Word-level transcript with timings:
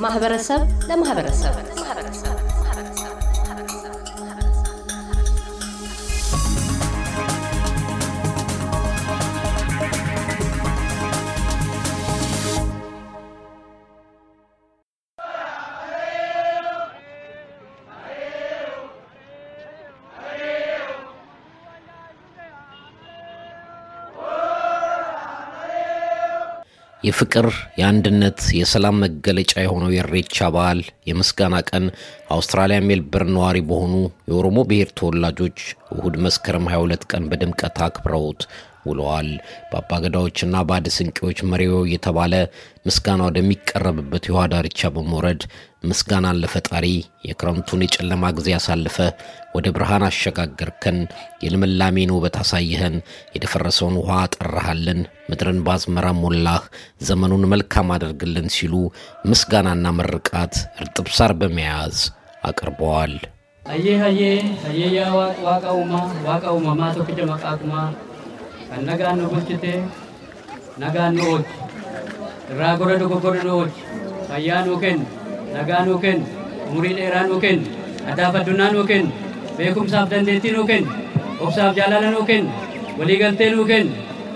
ከማህበረሰብ 0.00 0.60
ለማህበረሰብ 0.88 1.54
የፍቅር፣ 27.03 27.47
የአንድነት፣ 27.79 28.39
የሰላም 28.57 28.99
መገለጫ 29.03 29.53
የሆነው 29.63 29.93
የኢሬቻ 29.93 30.49
በዓል 30.55 30.79
የምስጋና 31.09 31.55
ቀን 31.69 31.85
አውስትራሊያ 32.35 32.79
ሜልበርን 32.87 33.31
ነዋሪ 33.37 33.59
በሆኑ 33.69 33.93
የኦሮሞ 34.29 34.59
ብሔር 34.69 34.89
ተወላጆች 34.99 35.59
እሁድ 35.95 36.17
መስከረም 36.25 36.67
22 36.73 37.07
ቀን 37.11 37.23
በድምቀት 37.31 37.79
አክብረውት 37.87 38.43
ውለዋል። 38.85 39.29
በአባገዳዎችና 39.71 40.55
በአደ 40.67 40.87
ስንቄዎች 40.95 41.39
መሪዎ 41.51 41.75
የተባለ 41.91 42.33
ምስጋና 42.85 43.21
ወደሚቀረብበት 43.27 44.23
የውሃ 44.27 44.43
ዳርቻ 44.53 44.89
በመውረድ 44.95 45.41
ምስጋናን 45.83 46.39
ለፈጣሪ 46.41 46.85
የክረምቱን 47.27 47.83
የጨለማ 47.85 48.23
ጊዜ 48.37 48.49
አሳልፈ 48.57 48.97
ወደ 49.55 49.67
ብርሃን 49.75 50.05
አሸጋገርከን፣ 50.07 50.97
የልምላሜን 51.43 52.13
ውበት 52.15 52.37
አሳይኸን፣ 52.41 52.95
የደፈረሰውን 53.35 53.97
ውሃ 54.01 54.19
አጠራሃልን፣ 54.21 55.01
ምድርን 55.29 55.59
በአዝመራ 55.65 56.07
ሞላህ፣ 56.21 56.61
ዘመኑን 57.07 57.49
መልካም 57.53 57.93
አድርግልን 57.95 58.49
ሲሉ 58.55 58.73
ምስጋናና 59.31 59.85
ምርቃት 59.99 60.55
እርጥብ 60.81 61.09
ሳር 61.17 61.33
በመያዝ 61.41 61.97
አቅርበዋል። 62.43 63.15
አዬ 63.63 63.87
አዬ 64.05 64.21
አየያ 64.69 65.01
ዋቃ 65.15 65.65
ዋቃ 66.27 66.43
ኡማማ 66.55 66.81
ቶክጀ 66.95 67.19
መቃቁማ 67.29 67.73
kan 68.71 68.81
nagaan 68.87 69.17
nu 69.19 69.25
bulchite 69.31 69.73
nagaan 70.81 71.11
nu 71.15 71.23
oolchi 71.31 71.55
irraa 72.51 72.77
gora 72.79 72.95
dogoggora 73.01 73.43
nu 73.43 73.51
oolchi 73.59 73.81
fayyaa 74.29 74.65
nuu 74.65 74.77
kennu 74.83 75.05
nagaa 75.55 75.81
nuu 75.87 75.99
kennu 76.03 76.25
umurii 76.69 76.93
dheeraa 76.97 77.23
nuu 77.29 77.39
kennu 77.43 77.65
addaaf 78.11 78.35
addunyaa 78.39 78.71
nuu 78.75 78.85
kennu 78.91 79.11
beekumsaaf 79.57 80.07
dandeettii 80.11 80.53
nuu 80.57 80.65
kennu 80.71 80.89
obsaaf 81.43 81.75
jaalala 81.77 82.11
nuu 82.15 82.25
kennu 82.29 82.49
walii 82.99 83.17
galtee 83.21 83.49
nuu 83.55 83.65
kennu 83.71 83.91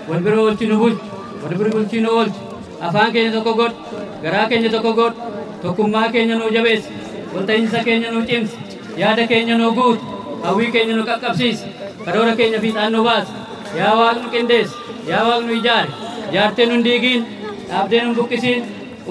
wal 0.08 0.20
bira 0.26 0.36
oolchi 0.44 0.66
nu 0.70 0.76
bulchi 0.82 1.02
wal 1.42 1.54
bira 1.58 1.70
bulchii 1.76 2.00
nu 2.04 2.10
oolchi 2.18 2.40
afaan 2.86 3.12
keenya 3.14 3.32
tokko 3.36 3.52
godh 3.60 3.74
garaa 4.22 4.44
keenya 4.50 4.70
tokko 4.74 4.92
godh 5.00 5.16
tokkummaa 5.62 6.08
keenya 6.14 6.34
nuu 6.40 6.50
jabeessi 6.56 6.90
walta'iinsa 7.34 7.78
keenya 7.88 8.10
nuu 8.14 8.24
cimsi 8.28 8.56
yaada 9.00 9.24
keenya 9.30 9.56
nuu 9.60 9.72
guutu 9.78 10.04
hawwii 10.44 10.70
keenya 10.74 10.94
nu 10.98 11.04
qaqqabsiisi 11.08 11.64
karoora 12.04 12.32
keenya 12.38 12.58
fiixaan 12.64 12.92
nu 12.92 13.02
baasi 13.08 13.32
yaa 13.78 13.94
waaqnu 14.00 14.28
qindeessi 14.34 14.74
yaa 15.10 15.22
waaqnu 15.28 15.52
ijaare 15.60 15.90
jaartee 16.34 16.66
nun 16.70 16.84
diigiin 16.86 17.22
dhaabdee 17.68 18.00
nun 18.04 18.14
buqqisiin 18.18 18.62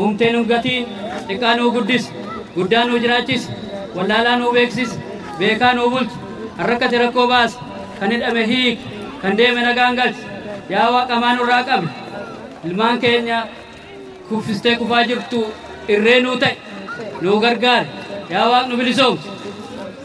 uumtee 0.02 0.32
nun 0.34 0.46
gatiin 0.52 0.84
xiqqaa 1.28 1.56
nuu 1.60 1.72
guddisi 1.76 2.10
guddaa 2.56 2.84
nuu 2.90 3.00
jiraachisi 3.04 3.48
wallaalaa 3.96 4.36
nuu 4.42 4.52
beeksisi 4.58 4.96
beekaa 5.40 5.74
nuu 5.78 5.90
bulchi 5.94 6.16
harrakkate 6.58 6.98
rakkoo 7.04 7.28
baasi 7.34 7.58
kan 8.00 8.12
hidhame 8.16 8.44
hiiki 8.52 8.80
kan 9.22 9.38
deeme 9.38 9.62
nagaan 9.68 9.96
galchi 10.00 10.24
yaa 10.74 10.88
waaqamaa 10.96 11.34
nurraa 11.38 11.64
qabi 11.70 11.88
ilmaan 12.68 13.00
keenya 13.06 13.40
kuffistee 14.30 14.76
kufaa 14.82 15.04
jirtu 15.12 15.40
irree 15.96 16.20
nuu 16.28 16.38
ta'e 16.44 16.56
nuu 17.22 17.40
gargaare 17.46 17.88
yaa 18.36 18.46
waaqnu 18.54 18.78
bilisoomsi 18.78 19.28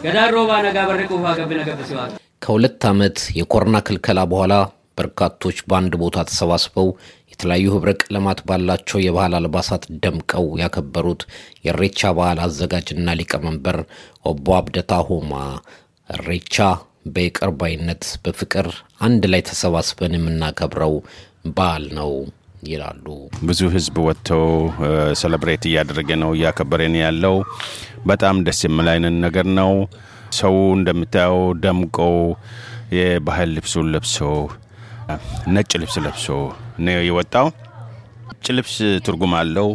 gadaan 0.03 0.33
roobaa 0.37 0.61
nagaa 0.67 0.87
barri 0.89 1.07
quufaa 1.13 1.35
gabbina 1.39 1.63
gabbisi 1.69 1.95
waaqa 1.99 2.20
ከሁለት 2.41 2.83
ዓመት 2.89 3.17
የኮሮና 3.37 3.77
ክልከላ 3.87 4.19
በኋላ 4.29 4.53
በርካቶች 4.97 5.57
በአንድ 5.69 5.93
ቦታ 6.01 6.23
ተሰባስበው 6.29 6.87
የተለያዩ 7.33 7.67
ህብረ 7.73 7.91
ቀለማት 8.01 8.39
ባላቸው 8.47 8.99
የባህል 9.03 9.33
አልባሳት 9.39 9.83
ደምቀው 10.03 10.45
ያከበሩት 10.61 11.21
የኢሬቻ 11.65 12.11
በዓል 12.17 12.39
አዘጋጅና 12.45 13.15
ሊቀመንበር 13.19 13.77
ኦቦ 14.31 14.47
አብደታ 14.59 14.99
ሆማ 15.09 15.33
ኢሬቻ 16.09 16.57
በይቅር 17.09 17.51
በፍቅር 18.25 18.67
አንድ 19.01 19.23
ላይ 19.31 19.41
ተሰባስበን 19.49 20.15
የምናከብረው 20.17 20.93
በዓል 21.55 21.85
ነው 21.99 22.11
ይላሉ። 22.69 23.05
ብዙ 23.47 23.61
ህዝብ 23.75 23.95
ወጥተው 24.07 24.43
ሰለብሬት 25.21 25.63
እያደረገ 25.69 26.09
ነው 26.23 26.31
እያከበረን 26.35 26.95
ያለው 27.01 27.35
በጣም 28.09 28.43
ደስ 28.47 28.59
የሚል 28.67 28.89
አይነት 28.93 29.15
ነገር 29.25 29.47
ነው። 29.59 29.71
ሰው 30.39 30.55
እንደምታየው 30.75 31.41
ደምቀው 31.63 32.15
የባህል 32.97 33.49
ልብሱን 33.55 33.87
ለብሶ 33.93 34.17
ነጭ 35.55 35.71
ልብስ 35.81 35.95
ለብሶ 36.05 36.27
ነው 36.85 37.01
የወጣው። 37.07 37.47
ነጭ 38.29 38.47
ልብስ 38.57 38.75
ትርጉም 39.05 39.33
አለው። 39.39 39.69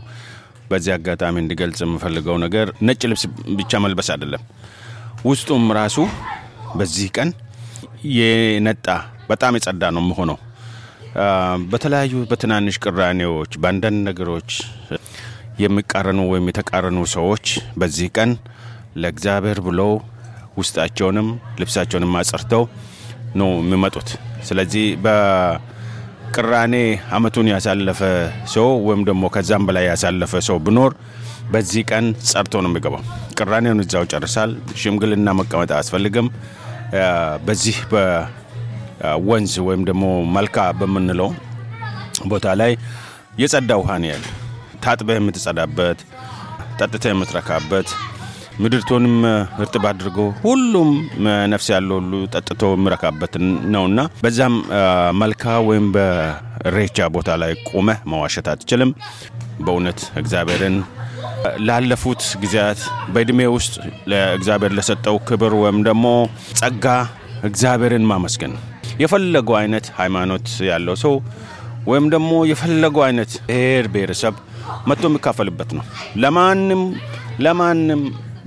በዚህ 0.70 0.92
አጋጣሚ 0.94 1.34
እንዲገልጽ 1.42 1.80
የምፈልገው 1.84 2.36
ነገር 2.44 2.68
ነጭ 2.86 3.02
ልብስ 3.10 3.24
ብቻ 3.58 3.80
መልበስ 3.84 4.08
አይደለም፣ 4.14 4.42
ውስጡም 5.26 5.66
ራሱ 5.78 5.98
በዚህ 6.76 7.08
ቀን 7.16 7.28
የነጣ 8.16 8.86
በጣም 9.30 9.56
የጸዳ 9.58 9.82
ነው 9.94 10.02
የሚሆነው። 10.04 10.38
በተለያዩ 11.70 12.14
በትናንሽ 12.30 12.76
ቅራኔዎች፣ 12.84 13.52
በአንዳንድ 13.62 13.98
ነገሮች 14.08 14.50
የሚቃረኑ 15.62 16.20
ወይም 16.32 16.48
የተቃረኑ 16.50 16.98
ሰዎች 17.14 17.46
በዚህ 17.80 18.08
ቀን 18.16 18.30
ለእግዚአብሔር 18.96 19.58
ብለው 19.66 19.92
ውስጣቸውንም 20.56 21.28
ልብሳቸውንም 21.60 22.12
አጸርተው 22.20 22.62
ነው 23.36 23.50
የሚመጡት። 23.58 24.08
ስለዚህ 24.48 24.84
በቅራኔ 25.04 26.74
አመቱን 27.16 27.48
ያሳለፈ 27.52 28.00
ሰው 28.54 28.68
ወይም 28.88 29.02
ደግሞ 29.08 29.24
ከዛም 29.34 29.64
በላይ 29.68 29.84
ያሳለፈ 29.90 30.32
ሰው 30.48 30.58
ብኖር 30.66 30.92
በዚህ 31.50 31.82
ቀን 31.90 32.04
ጸርቶ 32.28 32.54
ነው 32.62 32.70
የሚገባው። 32.70 33.02
ቅራኔውን 33.38 33.82
እዛው 33.84 34.04
ጨርሳል። 34.12 34.50
ሽምግልና 34.80 35.34
መቀመጥ 35.40 35.70
አያስፈልግም። 35.76 36.28
በዚህ 37.46 37.76
በወንዝ 37.92 39.54
ወይም 39.68 39.82
ደግሞ 39.88 40.04
መልካ 40.36 40.66
በምንለው 40.80 41.30
ቦታ 42.26 42.46
ላይ 42.60 42.72
የጸዳ 43.40 43.70
ውሃ 43.80 43.92
ነው 44.02 44.10
ያለ። 44.12 44.24
ታጥበህ 44.84 45.16
የምትጸዳበት፣ 45.18 45.98
ጠጥተህ 46.78 47.10
የምትረካበት 47.12 47.88
ምድርቶንም 48.62 49.14
እርጥብ 49.60 49.84
አድርጎ 49.88 50.18
ሁሉም 50.44 50.90
ነፍስ 51.52 51.66
ያለው 51.74 51.96
ሁሉ 52.00 52.12
ጠጥቶ 52.34 52.70
የሚረካበት 52.72 53.34
ነውና 53.74 54.00
በዛም 54.22 54.54
መልካ 55.20 55.56
ወይም 55.68 55.86
በኢሬቻ 55.96 57.08
ቦታ 57.16 57.36
ላይ 57.42 57.52
ቆመህ 57.70 57.98
መዋሸት 58.12 58.46
አትችልም። 58.52 58.92
በእውነት 59.60 60.00
እግዚአብሔርን 60.20 60.76
ላለፉት 61.68 62.22
ጊዜያት 62.42 62.80
በእድሜ 63.12 63.40
ውስጥ 63.56 63.74
ለእግዚአብሔር 64.10 64.72
ለሰጠው 64.78 65.18
ክብር 65.28 65.54
ወይም 65.62 65.78
ደግሞ 65.88 66.06
ጸጋ 66.60 66.86
እግዚአብሔርን 67.42 68.06
ማመስገን 68.10 68.54
የፈለገው 69.00 69.56
አይነት 69.60 69.86
ሃይማኖት 69.98 70.48
ያለው 70.70 70.96
ሰው 71.02 71.14
ወይም 71.86 72.06
ደግሞ 72.14 72.30
የፈለገው 72.50 73.02
አይነት 73.06 73.32
ብሔር 73.48 73.86
ብሔረሰብ 73.94 74.34
መጥቶ 74.88 75.04
የሚካፈልበት 75.08 75.70
ነው። 75.76 75.84
ለማንም 76.16 76.82
ለማንም 77.40 78.02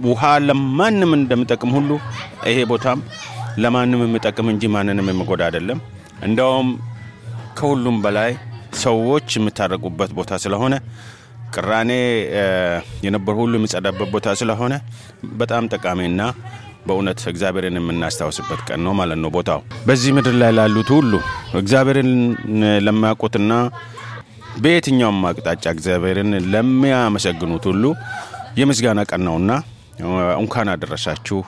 ውሃ 0.05 0.23
ለማንም 0.47 1.11
እንደሚጠቅም 1.17 1.71
ሁሉ 1.77 1.89
ይሄ 2.49 2.57
ቦታም 2.71 2.99
ለማንም 3.57 4.01
የሚጠቅም 4.05 4.47
እንጂ 4.53 4.63
ማንንም 4.75 5.09
የሚጎዳ 5.11 5.41
አይደለም። 5.47 5.79
እንደውም 6.27 6.67
ከሁሉም 7.57 7.97
በላይ 8.03 8.31
ሰዎች 8.81 9.27
የሚታረቁበት 9.37 10.11
ቦታ 10.17 10.33
ስለሆነ 10.43 10.73
ቅራኔ 11.53 11.91
የነበሩ 13.05 13.35
ሁሉ 13.43 13.53
የሚጸዳበት 13.59 14.09
ቦታ 14.15 14.35
ስለሆነ 14.41 14.73
በጣም 15.39 15.69
ጠቃሚና 15.73 16.21
በእውነት 16.85 17.21
እግዚአብሔርን 17.31 17.77
የምናስታውስበት 17.79 18.59
ቀን 18.67 18.79
ነው 18.85 18.93
ማለት 18.99 19.19
ነው። 19.23 19.29
ቦታው 19.35 19.59
በዚህ 19.87 20.11
ምድር 20.17 20.35
ላይ 20.41 20.51
ላሉት 20.57 20.89
ሁሉ 20.97 21.13
እግዚአብሔርን 21.59 22.11
ለሚያውቁትና 22.85 23.53
በየትኛውም 24.63 25.19
አቅጣጫ 25.29 25.65
እግዚአብሔርን 25.75 26.31
ለሚያመሰግኑት 26.53 27.65
ሁሉ 27.71 27.83
የምስጋና 28.59 29.01
ቀን 29.11 29.21
ነውና 29.27 29.51
እንኳን 30.39 30.67
አደረሳችሁ። 30.73 31.39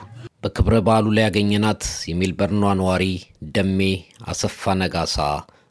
በክብረ 0.44 0.74
በዓሉ 0.86 1.06
ላይ 1.16 1.24
ያገኘናት 1.26 1.82
የሜልበርኗ 2.10 2.62
ነዋሪ 2.80 3.04
ደሜ 3.56 3.80
አሰፋ 4.26 4.72
ነጋሳ 4.80 5.16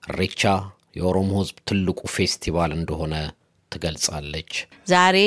ኢሬቻ 0.10 0.42
የኦሮሞ 0.98 1.32
ሕዝብ 1.42 1.58
ትልቁ 1.70 2.00
ፌስቲቫል 2.16 2.72
እንደሆነ 2.78 3.14
ትገልጻለች። 3.72 4.52
ዛሬ 4.88 5.18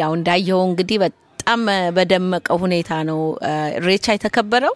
ያው 0.00 0.12
እንዳየው 0.18 0.60
እንግዲህ 0.68 0.98
በጣም 1.04 1.60
በደመቀ 1.96 2.48
ሁኔታ 2.62 2.90
ነው 3.10 3.20
ኢሬቻ 3.78 4.06
የተከበረው። 4.14 4.74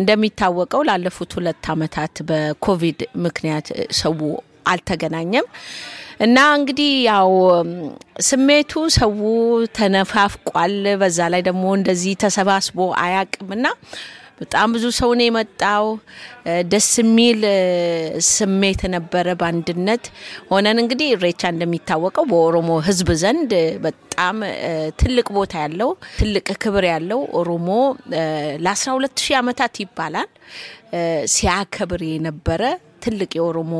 እንደሚታወቀው 0.00 0.82
ላለፉት 0.88 1.32
ሁለት 1.38 1.66
ዓመታት 1.74 2.14
በኮቪድ 2.28 3.00
ምክንያት 3.26 3.68
ሰው 4.00 4.14
አልተገናኘም 4.66 5.48
እና 6.26 6.38
እንግዲህ 6.58 6.92
ያው 7.10 7.30
ስሜቱ 8.28 8.72
ሰው 8.96 9.12
ተነፋፍቋል። 9.78 10.72
በዛ 11.02 11.18
ላይ 11.34 11.42
ደግሞ 11.48 11.64
እንደዚህ 11.78 12.14
ተሰባስቦ 12.24 12.78
አያቅም 13.04 13.50
በጣም 14.40 14.72
ብዙ 14.74 14.84
ሰው 14.98 15.10
ነው 15.18 15.24
የመጣው። 15.26 15.84
ደስ 16.72 16.88
የሚል 17.00 17.40
ስሜት 18.28 18.82
ነበረ። 18.94 19.26
በአንድነት 19.40 20.04
ሆነን 20.50 20.78
እንግዲህ 20.82 21.08
ኢሬቻ 21.14 21.42
እንደሚታወቀው 21.54 22.24
በኦሮሞ 22.32 22.70
ሕዝብ 22.88 23.08
ዘንድ 23.22 23.52
በጣም 23.86 24.36
ትልቅ 25.02 25.26
ቦታ 25.38 25.54
ያለው 25.64 25.90
ትልቅ 26.20 26.46
ክብር 26.64 26.86
ያለው 26.92 27.22
ኦሮሞ 27.40 27.68
ለ12 28.66 29.24
ሺህ 29.24 29.36
ዓመታት 29.42 29.76
ይባላል 29.84 30.30
ሲያከብር 31.34 32.04
የነበረ 32.12 32.62
ትልቅ 33.04 33.32
የኦሮሞ 33.38 33.74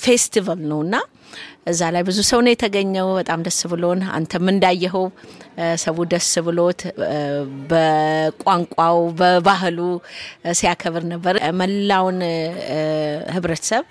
ፌስቲቫል 0.00 0.60
ነው 0.70 0.80
እና 0.86 0.94
እዛ 1.70 1.80
ላይ 1.94 2.02
ብዙ 2.08 2.18
ሰው 2.28 2.40
ነው 2.44 2.52
የተገኘው። 2.52 3.08
በጣም 3.18 3.40
ደስ 3.46 3.58
ብሎን 3.72 4.00
አንተም 4.16 4.46
እንዳየኸው 4.52 5.04
ሰው 5.82 5.98
ደስ 6.12 6.30
ብሎት 6.46 6.80
በቋንቋው 7.70 8.98
በባህሉ 9.20 9.78
ሲያከብር 10.60 11.04
ነበር። 11.12 11.36
መላውን 11.60 12.18
ህብረተሰብ 13.34 13.86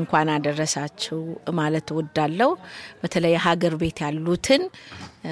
እንኳን 0.00 0.28
አደረሳችሁ 0.34 1.18
ማለት 1.58 1.86
እወዳለሁ። 1.92 2.50
በተለይ 3.00 3.34
ሀገር 3.46 3.74
ቤት 3.80 4.00
ያሉትን 4.04 4.62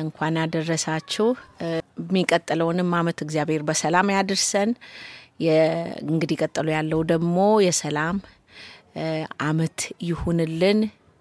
እንኳን 0.01 0.37
አደረሳችሁ። 0.45 1.27
የሚቀጥለውንም 2.03 2.91
አመት 2.99 3.19
እግዚአብሔር 3.27 3.63
በሰላም 3.69 4.15
ያድርሰን። 4.17 4.73
እንግዲህ 6.07 6.37
ቀጥሎ 6.43 6.67
ያለው 6.77 7.01
ደግሞ 7.13 7.37
የሰላም 7.65 8.17
አመት 9.47 9.79
ይሁንልን 10.07 10.81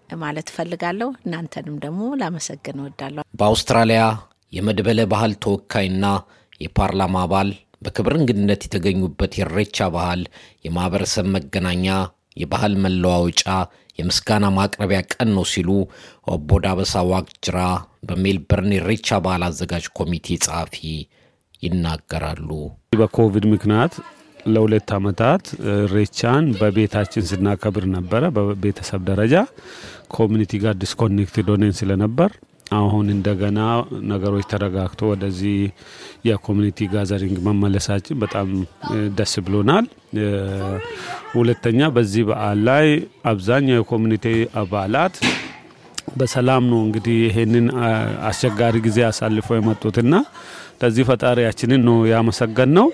ማለት 0.10 0.48
እፈልጋለሁ። 0.52 1.10
እናንተንም 1.24 1.76
ደግሞ 1.84 2.02
ላመሰግን 2.22 2.80
እወዳለሁ። 2.82 3.24
በአውስትራሊያ 3.40 4.02
የመድበለ 4.54 5.00
ባህል 5.14 5.34
ተወካይና 5.44 6.06
የፓርላማ 6.62 7.16
አባል 7.26 7.50
በክብር 7.82 8.14
እንግድነት 8.20 8.62
የተገኙበት 8.66 9.34
የኢሬቻ 9.38 9.88
ባህል 9.96 10.22
የማህበረሰብ 10.66 11.26
መገናኛ፣ 11.36 11.88
የባህል 12.42 12.74
መለዋወጫ፣ 12.86 13.44
የምስጋና 14.00 14.46
ማቅረቢያ 14.56 15.00
ቀን 15.12 15.30
ነው 15.36 15.46
ሲሉ 15.52 15.70
ኦቦ 16.32 16.58
ዳበሳ 16.64 17.04
ዋቅጅራ 17.12 17.60
በሜልበርን 18.08 18.72
የኢሬቻ 18.76 19.20
ባህል 19.26 19.44
አዘጋጅ 19.48 19.86
ኮሚቴ 20.00 20.38
ጸሐፊ 20.46 20.78
ይናገራሉ። 21.66 22.50
በኮቪድ 23.00 23.46
ምክንያት 23.54 23.94
ለሁለት 24.46 24.90
ዓመታት 24.98 25.44
ኢሬቻን 25.76 26.46
በቤታችን 26.60 27.28
ስናከብር 27.30 27.86
ነበረ። 27.96 28.24
በቤተሰብ 28.36 29.02
ደረጃ 29.10 29.36
community 30.16 30.52
ጋር 30.64 30.76
disconnected 30.84 31.48
ሆነን 31.54 31.74
ስለነበር 31.80 32.32
አሁን 32.76 33.08
እንደገና 33.16 33.60
ነገሮች 34.12 34.46
ተረጋግቶ 34.52 35.02
ወደዚህ 35.12 35.58
የ 36.28 36.38
community 36.38 36.88
gathering 36.94 37.38
መመለሳችን 37.48 38.20
በጣም 38.24 38.48
ደስ 39.18 39.34
ብሎናል። 39.46 39.86
ሁለተኛ 41.36 41.90
በዚህ 41.96 42.24
በዓል 42.30 42.60
ላይ 42.70 42.88
አብዛኛው 43.32 43.78
የ 43.80 43.88
community 43.88 44.26
አባላት 44.62 45.16
በሰላም 46.18 46.64
ነው 46.72 46.80
እንግዲህ 46.86 47.16
ይሄንን 47.26 47.66
አስቸጋሪ 48.30 48.76
ጊዜ 48.86 49.00
አሳልፈው 49.08 49.58
የመጡትና 49.58 50.14
ለዚህ 50.82 51.06
ፈጣሪያችንን 51.10 51.82
ነው 51.88 51.98
ያመሰገንነው። 52.12 52.88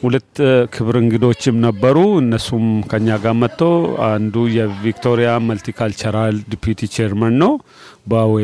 ሁለት 0.00 0.32
ክብር 0.74 0.96
እንግዶችም 1.00 1.56
ነበሩ። 1.64 1.96
እነሱም 2.20 2.66
ከኛ 2.90 3.08
ጋር 3.24 3.34
መጥቶ 3.40 3.62
አንዱ 4.08 4.34
የቪክቶሪያ 4.54 5.30
multicultural 5.48 6.36
deputy 6.52 6.88
chairman 6.94 7.34
ነው 7.42 7.52
ባዌ 8.10 8.34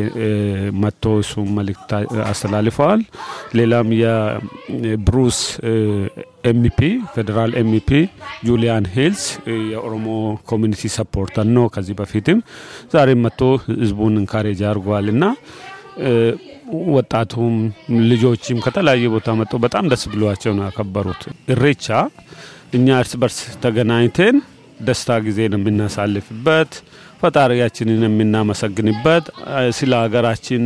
መጥቶ 0.83 1.13
እሱ 1.23 1.43
መልእክት 1.57 1.91
አስተላልፈዋል። 2.27 3.01
ሌላም 3.59 3.87
የብሩስ 4.01 5.39
MP 6.51 6.79
federal 7.15 7.53
MP 7.61 7.89
ጁሊያን 8.47 8.85
ሂል 8.95 9.23
የኦሮሞ 9.71 10.05
community 10.51 10.91
supporter 10.97 11.47
ነው። 11.57 11.65
ከዚህ 11.75 11.97
በፊትም 12.01 12.39
ዛሬም 12.93 13.23
መጥቶ 13.27 13.41
ህዝቡን 13.73 14.15
encourage 14.21 14.61
አድርጓል 14.69 15.07
እና 15.15 15.23
ወጣቱም 16.95 17.55
ልጆችም 18.09 18.57
ከተለያየ 18.65 19.09
ቦታ 19.13 19.35
መጥተው 19.39 19.59
በጣም 19.65 19.85
ደስ 19.91 20.03
ብሏቸው 20.13 20.53
ነው 20.57 20.63
ያከበሩት። 20.67 21.21
ኢሬቻ 21.53 21.87
እኛ 22.77 22.87
እርስ 23.01 23.13
በርስ 23.21 23.37
ተገናኝተን 23.63 24.37
ደስታ 24.87 25.11
ጊዜ 25.27 25.39
ነው 25.53 25.59
የምናሳልፍበት፣ 25.61 26.71
ፈጣሪያችንን 27.21 28.01
የምናመሰግንበት፣ 28.07 29.25
ስለ 29.77 29.91
ሀገራችን 30.03 30.63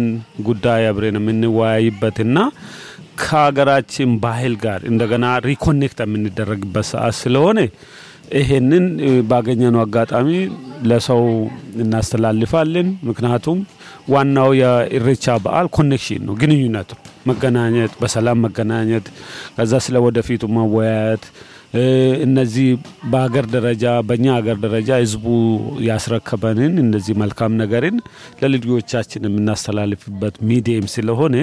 ጉዳይ 0.48 0.83
አብረን 0.89 1.19
የምንወያይበትና 1.19 2.38
ከሀገራችን 3.22 4.10
ባህል 4.24 4.54
ጋር 4.63 4.81
እንደገና 4.92 5.25
reconnect 5.48 6.00
የምንደረግበት 6.06 6.88
ሰዓት 6.92 7.16
ስለሆነ 7.22 7.60
ይሄንን 8.31 8.86
ባገኘነው 9.30 9.81
አጋጣሚ 9.83 10.30
ለሰው 10.83 11.22
እናስተላልፋለን። 11.83 12.88
ምክንያቱም 13.10 13.60
ዋናው 14.10 14.50
የኢሬቻ 14.60 15.36
በዓል 15.44 15.68
connection 15.75 16.21
ነው፣ 16.28 16.36
ግንኙነት 16.42 16.89
ነው፣ 16.94 17.00
መገናኘት፣ 17.30 17.94
በሰላም 18.01 18.39
መገናኘት፣ 18.45 19.07
ከዛ 19.57 19.74
ስለ 19.86 19.98
ወደፊቱ 20.07 20.50
መወያየት 20.56 21.25
እነዚህ 22.25 22.69
በሀገር 23.12 23.45
ደረጃ 23.54 23.83
በእኛ 24.07 24.25
ሀገር 24.38 24.57
ደረጃ 24.66 24.89
ህዝቡ 25.01 25.25
ያስረከበንን 25.88 26.74
እነዚህ 26.84 27.13
መልካም 27.22 27.54
ነገርን 27.62 27.98
ለልጆቻችን 28.42 29.27
የምናስተላልፍበት 29.27 30.36
medium 30.50 30.88
ስለሆነ 30.95 31.36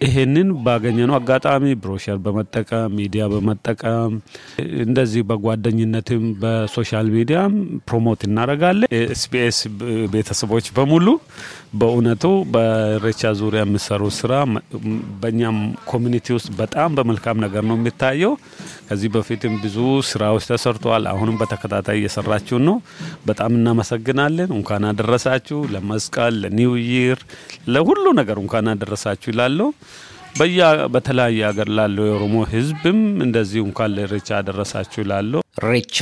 ይሄንን 0.00 0.48
ባገኘነው 0.64 1.14
አጋጣሚ 1.16 1.64
ብሮሸር 1.82 2.18
በመጠቀም 2.24 2.92
ሚዲያ 2.98 3.22
በመጠቀም 3.32 4.12
እንደዚህ 4.84 5.22
በጓደኝነትም 5.28 6.24
በ 6.42 6.58
social 6.58 7.08
mediaም 7.14 7.54
ፕሮሞት 7.88 8.22
እናደርጋለን። 8.28 8.90
SBS 9.08 9.58
ቤተሰቦች 10.14 10.68
በሙሉ 10.76 11.06
በእውነቱ 11.72 12.24
በኢሬቻ 12.52 13.30
ዙሪያ 13.40 13.60
የሚሰሩ 13.62 14.02
ስራ 14.18 14.32
በእኛም 15.22 15.58
community 15.90 16.26
ውስጥ 16.36 16.48
በጣም 16.60 16.96
በመልካም 16.98 17.42
ነገር 17.44 17.62
ነው 17.68 17.76
የሚታየው። 17.78 18.32
ከዚህ 18.88 19.10
በፊትም 19.14 19.54
ብዙ 19.64 19.76
ስራዎች 20.10 20.44
ተሰርተዋል። 20.50 21.06
አሁንም 21.12 21.38
በተከታታይ 21.40 21.98
እየሰራችሁ 22.00 22.58
ነው። 22.68 22.76
በጣም 23.26 23.52
እናመሰግናለን። 23.58 24.50
እንኳን 24.58 24.86
አደረሳችሁ 24.90 25.60
ለመስቀል፣ 25.74 26.36
ለ 26.44 26.56
new 26.56 26.74
year፣ 26.86 27.20
ለሁሉ 27.68 28.04
ነገር 28.20 28.38
እንኳን 28.44 28.72
አደረሳችሁ 28.74 29.30
ይላለሁ። 29.34 29.68
በያ 30.38 30.62
በተለያየ 30.94 31.40
ሀገር 31.48 31.68
ላለው 31.76 32.04
የኦሮሞ 32.08 32.36
ህዝብም 32.50 32.98
እንደዚሁ 33.24 33.62
እንኳን 33.68 33.94
ለኢሬቻ 33.94 34.28
አደረሳችሁ 34.38 34.98
ይላለሁ። 35.04 35.40
ኢሬቻ 35.60 35.98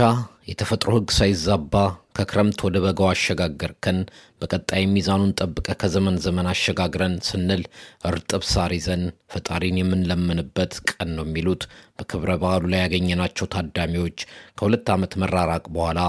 የተፈጥሮ 0.49 0.91
ህግ 0.97 1.11
ሳይዛባ 1.19 1.75
ከክረምት 2.17 2.59
ወደ 2.67 2.77
በጋው 2.85 3.09
አሸጋገርከን፣ 3.11 3.99
በቀጣይ 4.41 4.83
ሚዛኑን 4.93 5.33
ጠብቀ 5.41 5.67
ከዘመን 5.81 6.17
ዘመን 6.25 6.47
አሸጋግረን 6.53 7.15
ስንል 7.29 7.63
እርጥብ 8.09 8.43
ሳር 8.51 8.73
ይዘን 8.77 9.03
ፈጣሪን 9.33 9.81
የምንለምንበት 9.81 10.73
ቀን 10.91 11.11
ነው 11.17 11.25
የሚሉት 11.27 11.63
በክብረ 11.99 12.33
በዓሉ 12.43 12.65
ላይ 12.73 12.83
ያገኘናቸው 12.85 13.49
ታዳሚዎች 13.55 14.19
ከሁለት 14.57 14.89
ዓመት 14.95 15.15
መራራቅ 15.23 15.65
በኋላ 15.77 16.01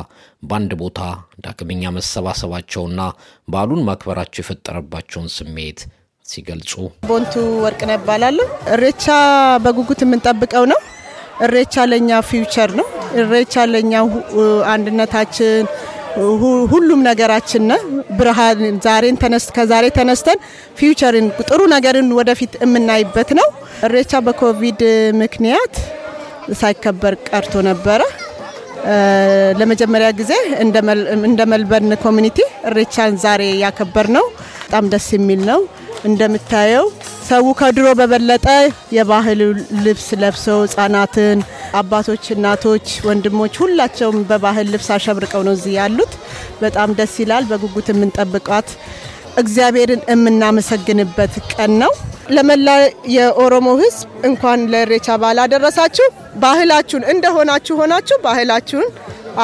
በአንድ 0.44 0.74
ቦታ 0.82 1.00
ዳግመኛ 1.46 1.94
መሰባሰባቸውና 1.98 3.02
በዓሉን 3.48 3.86
ማክበራቸው 3.88 4.44
የፈጠረባቸውን 4.44 5.30
ስሜት 5.38 5.82
ሲገልጹ 6.26 6.72
ቦንቱ 7.10 7.34
ወርቅነህ 7.64 7.98
እባላለሁ። 8.00 8.46
ኢሬቻ 8.74 9.06
በጉጉት 9.66 10.02
የምንጠብቀው 10.04 10.66
ነው። 10.72 10.80
ኢሬቻ 11.46 11.86
ለኛ 11.92 12.20
future 12.30 12.72
ነው። 12.80 12.88
ኢሬቻ 13.22 13.66
ለኛ 13.74 13.94
አንድነታችን 14.72 15.66
ሁሉም 16.72 17.02
ነገራችን 17.08 17.64
ነው። 17.72 17.82
ብርሃን 18.20 18.60
ዛሬን 18.86 19.18
ተነስ 19.22 19.46
ከዛሬ 19.58 19.86
ተነስተን 19.98 20.40
future 20.78 21.15
ን 21.15 21.28
ጥሩ 21.50 21.60
ነገርን 21.74 22.10
ወደፊት 22.20 22.54
የምናይበት 22.64 23.32
ነው። 23.40 23.48
ኢሬቻ 23.88 24.22
በኮቪድ 24.28 24.82
ምክንያት 25.22 25.76
ሳይከበር 26.60 27.16
ቀርቶ 27.30 27.54
ነበረ። 27.70 28.02
ለመጀመሪያ 29.60 30.10
ጊዜ 30.20 30.34
እንደ 31.26 31.42
ሜልበርን 31.52 31.94
community 32.04 32.38
ኢሬቻን 32.70 33.16
ዛሬ 33.24 33.44
ያከበርነው። 33.64 34.26
በጣም 34.62 34.86
ደስ 34.94 35.08
የሚል 35.16 35.42
ነው። 35.50 35.62
እንደምታየው 36.08 36.86
ሰው 37.30 37.46
ከድሮ 37.60 37.88
በበለጠ 38.00 38.46
የባህል 38.98 39.40
ልብስ 39.86 40.08
ለብሰው 40.22 40.60
ህጻናትን፣ 40.66 41.40
አባቶች፣ 41.74 42.26
እናቶች፣ 42.34 42.88
ወንድሞች 43.08 43.56
ሁላቸውም 43.62 44.20
በባህል 44.30 44.68
ልብስ 44.74 44.90
አሸብርቀው 44.96 45.42
ነው 45.48 45.54
እዚህ 45.58 45.74
ያሉት። 45.80 46.14
በጣም 46.62 46.96
ደስ 47.00 47.16
ይላል። 47.24 47.46
በጉጉት 47.52 47.90
የምንጠብቃት 47.92 48.70
እግዚአብሔርን 49.38 50.02
የምናመሰግንበት 50.12 51.34
ቀን 51.54 51.74
ነው። 51.82 51.92
ለመላ 52.30 52.70
የኦሮሞ 53.16 53.68
ህዝብ 53.82 54.00
እንኳን 54.30 54.66
ለኢሬቻ 54.72 55.18
በዓል 55.22 55.40
አደረሳችሁ። 55.44 56.08
ባህላችሁን 56.38 57.06
እንደሆናችሁ 57.14 57.76
ሆናችሁ 57.82 58.18
ባህላችሁን 58.26 58.90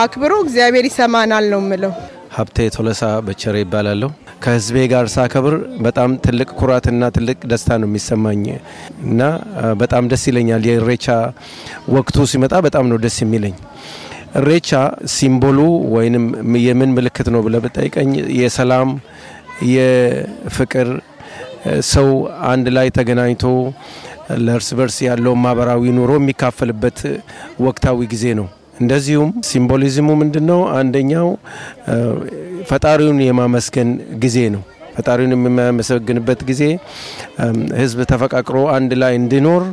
አክብሮ 0.01 0.33
እግዚአብሔር 0.45 0.85
ይሰማናል 0.89 1.47
ነው 1.53 1.61
ምለው። 1.69 1.93
ሀብቴ 2.37 2.57
ቶለሳ 2.75 3.01
በቸሬ 3.25 3.55
ይባላለሁ። 3.63 4.09
ከህዝቤ 4.43 4.77
ጋር 4.91 5.05
ሳከብር 5.13 5.55
በጣም 5.85 6.09
ትልቅ 6.23 6.47
ኩራትና 6.59 7.03
ትልቅ 7.15 7.37
ደስታ 7.51 7.77
ነው 7.81 7.87
የሚሰማኝ 7.89 8.43
እና 9.05 9.21
በጣም 9.81 10.09
ደስ 10.11 10.23
ይለኛል። 10.29 10.63
የኢሬቻ 10.69 11.07
ወቅቱ 11.95 12.25
ሲመጣ 12.31 12.53
በጣም 12.67 12.85
ነው 12.91 12.97
ደስ 13.05 13.17
የሚለኝ። 13.23 13.55
ኢሬቻ 14.39 14.69
ሲምቦሉ 15.13 15.59
ወይንም 15.95 16.25
የምን 16.63 16.91
ምልክት 16.97 17.27
ነው 17.33 17.41
ብለህ 17.45 17.61
ብጠይቀኝ 17.65 18.11
የሰላም 18.39 18.89
የፍቅር 19.73 20.89
ሰው 21.93 22.07
አንድ 22.49 22.67
ላይ 22.77 22.87
ተገናኝቶ 22.97 23.43
ለእርስ 24.45 24.69
በርስ 24.77 24.97
ያለውን 25.07 25.41
ማህበራዊ 25.43 25.93
ኑሮ 25.97 26.11
የሚካፈልበት 26.19 26.99
ወቅታዊ 27.65 28.07
ጊዜ 28.13 28.25
ነው። 28.39 28.47
እንደዚሁም 28.73 29.31
ሲምቦሊዝሙ 29.49 30.09
ምንድን 30.21 30.45
ነው? 30.51 30.61
አንደኛው 30.77 31.27
ፈጣሪውን 32.69 33.19
የማመስገን 33.25 33.89
ጊዜ 34.23 34.37
ነው። 34.55 34.61
ፈጣሪውን 34.95 35.31
የሚያመሰግንበት 35.35 36.41
ጊዜ 36.49 36.63
ህዝብ 37.79 37.99
ተፈቃቅሮ 38.11 38.57
አንድ 38.75 38.91
ላይ 39.01 39.13
እንዲኖር 39.21 39.63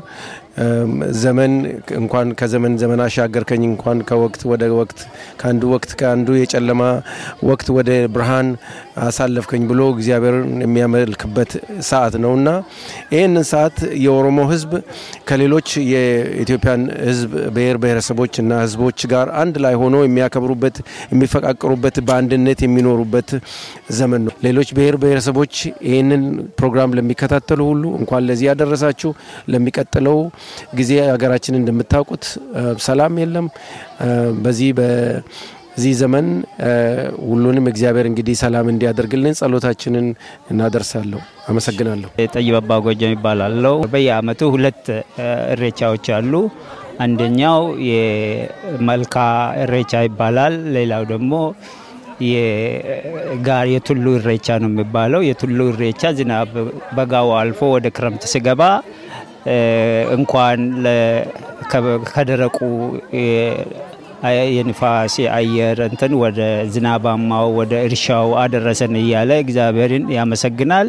ዘመን 1.20 1.52
እንኳን 2.00 2.28
ከዘመን 2.40 2.74
ዘመን 2.80 3.00
አሻገርከኝ 3.04 3.62
እንኳን 3.68 3.98
ከወቅት 4.08 4.42
ወደ 4.50 4.64
ወቅት 4.78 4.98
ከአንዱ 5.40 5.62
ወቅት 5.74 5.90
ከአንዱ 6.00 6.28
የጨለማ 6.38 6.82
ወቅት 7.50 7.68
ወደ 7.76 7.90
ብርሃን 8.14 8.48
አሳለፍከኝ 9.04 9.62
ብሎ 9.70 9.80
እግዚአብሔርን 9.94 10.54
የሚያመልክበት 10.64 11.50
ሰዓት 11.88 12.14
ነው 12.24 12.32
እና 12.38 12.48
ይህንን 13.14 13.44
ሰዓት 13.52 13.76
የኦሮሞ 14.04 14.40
ህዝብ 14.52 14.72
ከሌሎች 15.30 15.68
የኢትዮጵያን 15.92 16.82
ህዝብ 17.08 17.30
ብሔር 17.56 17.78
ብሔረሰቦች 17.84 18.34
እና 18.42 18.52
ህዝቦች 18.64 19.00
ጋር 19.12 19.28
አንድ 19.42 19.56
ላይ 19.64 19.74
ሆኖ 19.82 19.96
የሚያከብሩበት 20.04 20.76
የሚፈቃቀሩበት 21.14 21.96
በአንድነት 22.08 22.60
የሚኖሩበት 22.66 23.30
ዘመን 23.98 24.22
ነው። 24.26 24.34
ሌሎች 24.46 24.68
ብሔር 24.78 24.96
ብሔረሰቦች 25.02 25.54
ይህንን 25.88 26.22
ፕሮግራም 26.60 26.94
ለሚከታተሉ 26.98 27.60
ሁሉ 27.70 27.84
እንኳን 28.00 28.24
ለዚህ 28.28 28.46
ያደረሳችሁ። 28.50 29.10
ለሚቀጥለው 29.52 30.18
ጊዜ 30.78 30.92
ሀገራችን 31.10 31.58
እንደምታውቁት 31.58 32.24
ሰላም 32.86 33.14
የለም። 33.22 33.46
በዚህ 34.42 34.70
በዚህ 34.78 35.92
ዘመን 36.00 36.26
ሁሉንም 37.26 37.66
እግዚአብሔር 37.70 38.06
እንግዲህ 38.08 38.36
ሰላም 38.42 38.66
እንዲያደርግልን 38.72 39.36
ጸሎታችንን 39.40 40.06
እናደርሳለሁ። 40.52 41.20
አመሰግናለሁ። 41.50 42.08
ጠይብ 42.34 42.56
አባ 42.60 42.78
ጎጀም 42.86 43.14
ይባላለው። 43.16 43.76
በየአመቱ 43.92 44.50
ሁለት 44.54 44.84
እሬቻዎች 45.52 46.08
አሉ። 46.16 46.32
አንደኛው 47.04 47.60
የመልካ 47.90 49.14
እሬቻ 49.62 50.02
ይባላል። 50.06 50.56
ሌላው 50.74 51.04
ደግሞ 51.12 51.32
ጋር 53.46 53.66
የቱሉ 53.72 54.06
እሬቻ 54.18 54.48
ነው 54.62 54.68
የሚባለው። 54.70 55.20
የቱሉ 55.26 55.58
እሬቻ 55.72 56.02
ዝናብ 56.18 56.50
በጋው 56.96 57.30
አልፎ 57.38 57.60
ወደ 57.74 57.88
ክረምት 57.96 58.24
ሲገባ 58.32 58.62
እንኳን 60.16 60.60
ከደረቁ 62.12 62.58
የንፋስ 64.54 65.14
አየር 65.34 65.78
እንትን 65.86 66.12
ወደ 66.22 66.40
ዝናባማው 66.74 67.46
ወደ 67.58 67.74
እርሻው 67.86 68.28
አደረሰን 68.42 68.94
እያለ 69.02 69.30
እግዚአብሔርን 69.44 70.04
ያመሰግናል። 70.16 70.88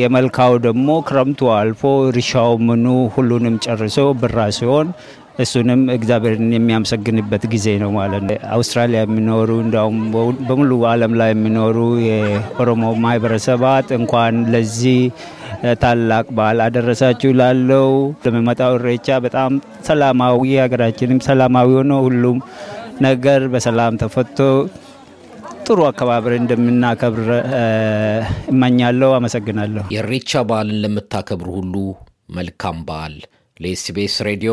የመልካው 0.00 0.52
ደግሞ 0.66 0.88
ክረምቱ 1.06 1.48
አልፎ 1.54 1.80
እርሻው 2.10 2.52
ምኑ 2.66 2.84
ሁሉንም 3.14 3.56
ጨርሶ 3.64 3.96
ብራ 4.20 4.38
ሲሆን 4.58 4.88
እሱንም 5.40 5.82
እግዚአብሔርን 5.94 6.50
የሚያመሰግንበት 6.54 7.44
ጊዜ 7.52 7.66
ነው 7.82 7.90
ማለት 7.96 8.22
ነው። 8.26 8.36
አውስትራሊያ 8.56 9.00
የሚኖሩ 9.02 9.50
እንዲሁም 9.64 9.96
በሙሉ 10.48 10.80
ዓለም 10.90 11.12
ላይ 11.20 11.30
የሚኖሩ 11.32 11.76
የኦሮሞ 12.06 12.82
ማህበረሰባት 13.04 13.88
እንኳን 13.98 14.36
ለዚህ 14.54 15.00
ታላቅ 15.82 16.26
በዓል 16.36 16.60
አደረሳችሁ 16.66 17.30
ላለው 17.40 17.88
ለሚመጣው 18.24 18.74
ኢሬቻ 18.78 19.18
በጣም 19.24 19.52
ሰላማዊ 19.88 20.52
ሀገራችንም 20.62 21.20
ሰላማዊ 21.28 21.70
ሆኖ 21.78 21.94
ሁሉም 22.06 22.38
ነገር 23.00 23.42
በሰላም 23.52 23.98
ተፈቶ 24.02 24.38
ጥሩ 25.66 25.80
አከባበር 25.88 26.32
እንደምናከብር 26.38 27.28
እመኛለሁ። 28.52 29.10
አመሰግናለሁ። 29.16 29.84
የኢሬቻ 29.94 30.42
በዓልን 30.48 30.80
ለምታከብሩ 30.84 31.48
ሁሉ 31.58 31.74
መልካም 32.36 32.78
በዓል። 32.88 33.14
ለ 33.56 33.80
SBS 33.80 34.16
ሬዲዮ 34.28 34.52